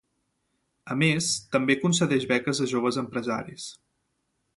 [0.95, 3.69] A més, també concedeix beques a joves empresaris.